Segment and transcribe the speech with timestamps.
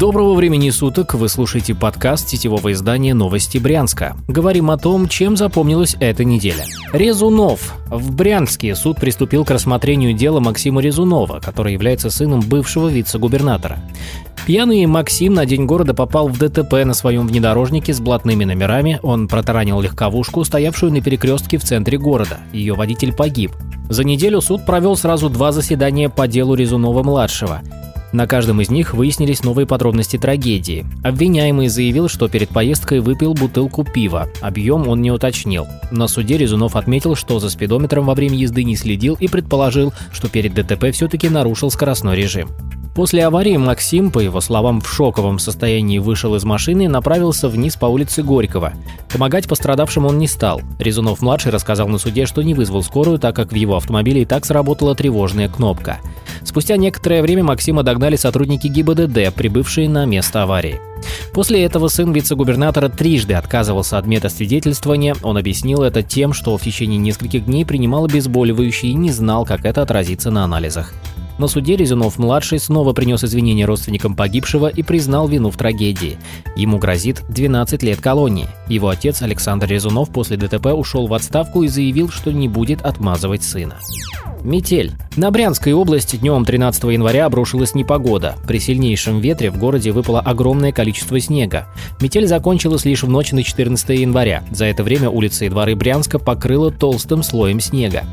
[0.00, 4.16] Доброго времени суток, вы слушаете подкаст сетевого издания «Новости Брянска».
[4.28, 6.64] Говорим о том, чем запомнилась эта неделя.
[6.94, 7.74] Резунов.
[7.88, 13.78] В Брянске суд приступил к рассмотрению дела Максима Резунова, который является сыном бывшего вице-губернатора.
[14.46, 18.98] Пьяный Максим на день города попал в ДТП на своем внедорожнике с блатными номерами.
[19.02, 22.38] Он протаранил легковушку, стоявшую на перекрестке в центре города.
[22.54, 23.52] Ее водитель погиб.
[23.90, 27.60] За неделю суд провел сразу два заседания по делу Резунова-младшего–
[28.12, 30.84] на каждом из них выяснились новые подробности трагедии.
[31.02, 34.28] Обвиняемый заявил, что перед поездкой выпил бутылку пива.
[34.40, 35.66] Объем он не уточнил.
[35.90, 40.28] На суде Резунов отметил, что за спидометром во время езды не следил и предположил, что
[40.28, 42.48] перед ДТП все-таки нарушил скоростной режим.
[42.94, 47.76] После аварии Максим, по его словам, в шоковом состоянии вышел из машины и направился вниз
[47.76, 48.72] по улице Горького.
[49.12, 50.60] Помогать пострадавшим он не стал.
[50.78, 54.44] Резунов-младший рассказал на суде, что не вызвал скорую, так как в его автомобиле и так
[54.44, 55.98] сработала тревожная кнопка.
[56.42, 60.80] Спустя некоторое время Максима догнали сотрудники ГИБДД, прибывшие на место аварии.
[61.32, 65.14] После этого сын вице-губернатора трижды отказывался от метасвидетельствования.
[65.22, 69.64] Он объяснил это тем, что в течение нескольких дней принимал обезболивающие и не знал, как
[69.64, 70.92] это отразится на анализах.
[71.40, 76.18] На суде Резунов-младший снова принес извинения родственникам погибшего и признал вину в трагедии.
[76.54, 78.46] Ему грозит 12 лет колонии.
[78.68, 83.42] Его отец Александр Резунов после ДТП ушел в отставку и заявил, что не будет отмазывать
[83.42, 83.76] сына.
[84.42, 84.92] Метель.
[85.16, 88.36] На Брянской области днем 13 января обрушилась непогода.
[88.46, 91.66] При сильнейшем ветре в городе выпало огромное количество снега.
[92.00, 94.42] Метель закончилась лишь в ночь на 14 января.
[94.50, 98.04] За это время улицы и дворы Брянска покрыло толстым слоем снега.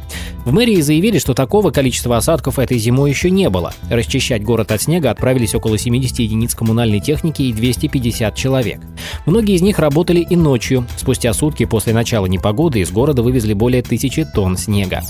[0.46, 3.74] В мэрии заявили, что такого количества осадков этой зимой еще не было.
[3.90, 8.80] Расчищать город от снега отправились около 70 единиц коммунальной техники и 250 человек.
[9.26, 10.86] Многие из них работали и ночью.
[10.98, 15.02] Спустя сутки после начала непогоды из города вывезли более тысячи тонн снега.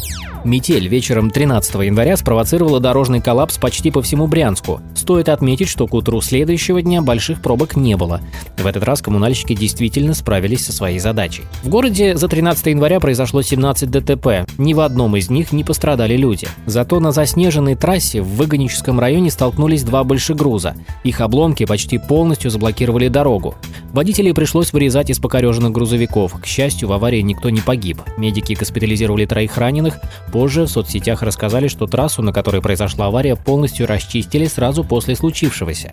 [0.48, 4.80] Метель вечером 13 января спровоцировала дорожный коллапс почти по всему Брянску.
[4.96, 8.22] Стоит отметить, что к утру следующего дня больших пробок не было.
[8.58, 11.44] В этот раз коммунальщики действительно справились со своей задачей.
[11.64, 14.50] В городе за 13 января произошло 17 ДТП.
[14.58, 16.48] Ни в одном из них не пострадали люди.
[16.66, 20.76] Зато на заснеженной трассе в Выгоническом районе столкнулись два большегруза.
[21.04, 23.56] Их обломки почти полностью заблокировали дорогу.
[23.98, 26.40] Водителей пришлось вырезать из покореженных грузовиков.
[26.40, 28.00] К счастью, в аварии никто не погиб.
[28.16, 29.98] Медики госпитализировали троих раненых.
[30.32, 35.92] Позже в соцсетях рассказали, что трассу, на которой произошла авария, полностью расчистили сразу после случившегося.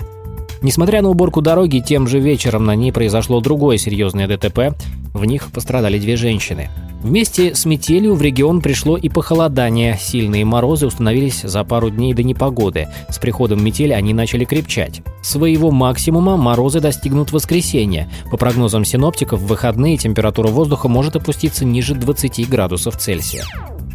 [0.64, 4.74] Несмотря на уборку дороги, тем же вечером на ней произошло другое серьезное ДТП.
[5.12, 6.70] В них пострадали две женщины.
[7.02, 9.98] Вместе с метелью в регион пришло и похолодание.
[10.00, 12.88] Сильные морозы установились за пару дней до непогоды.
[13.10, 15.02] С приходом метели они начали крепчать.
[15.20, 18.08] Своего максимума морозы достигнут в воскресенье.
[18.30, 23.44] По прогнозам синоптиков, в выходные температура воздуха может опуститься ниже 20 градусов Цельсия.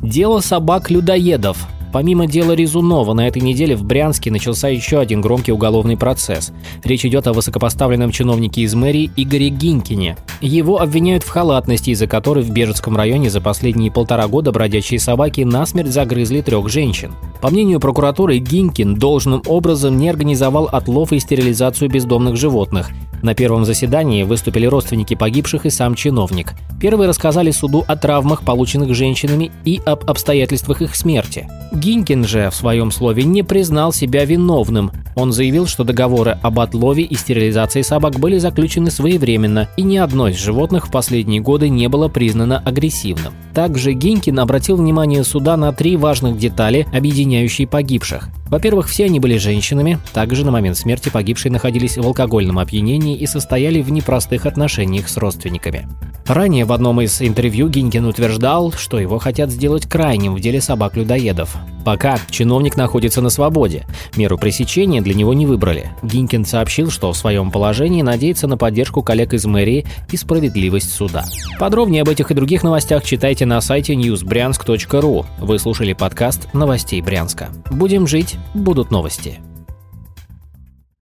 [0.03, 1.67] Дело собак-людоедов.
[1.91, 6.51] Помимо дела Резунова, на этой неделе в Брянске начался еще один громкий уголовный процесс.
[6.83, 10.15] Речь идет о высокопоставленном чиновнике из мэрии Игоре Гинкине.
[10.39, 15.41] Его обвиняют в халатности, из-за которой в Бежецком районе за последние полтора года бродячие собаки
[15.41, 17.11] насмерть загрызли трех женщин.
[17.41, 23.65] По мнению прокуратуры, Гинкин должным образом не организовал отлов и стерилизацию бездомных животных, на первом
[23.65, 26.53] заседании выступили родственники погибших и сам чиновник.
[26.79, 31.47] Первые рассказали суду о травмах, полученных женщинами, и об обстоятельствах их смерти.
[31.73, 34.91] Гинкин же в своем слове не признал себя виновным.
[35.15, 40.29] Он заявил, что договоры об отлове и стерилизации собак были заключены своевременно, и ни одно
[40.29, 43.33] из животных в последние годы не было признано агрессивным.
[43.53, 48.29] Также Гинкин обратил внимание суда на три важных детали, объединяющие погибших.
[48.49, 53.25] Во-первых, все они были женщинами, также на момент смерти погибшие находились в алкогольном опьянении и
[53.27, 55.87] состояли в непростых отношениях с родственниками.
[56.25, 61.57] Ранее в одном из интервью Гинкин утверждал, что его хотят сделать крайним в деле собак-людоедов.
[61.83, 65.89] Пока чиновник находится на свободе, меру пресечения для него не выбрали.
[66.03, 71.25] Гинкин сообщил, что в своем положении надеется на поддержку коллег из мэрии и справедливость суда.
[71.59, 75.25] Подробнее об этих и других новостях читайте на сайте newsbryansk.ru.
[75.39, 77.49] Вы слушали подкаст новостей Брянска.
[77.71, 79.39] Будем жить, будут новости.